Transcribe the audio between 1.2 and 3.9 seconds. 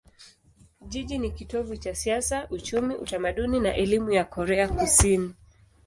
kitovu cha siasa, uchumi, utamaduni na